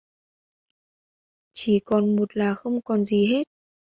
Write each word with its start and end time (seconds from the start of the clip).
Chỉ 1.53 1.79
còn 1.79 2.15
một 2.15 2.37
là 2.37 2.53
không 2.55 2.81
còn 2.81 3.05
gì 3.05 3.27
hết 3.33 3.43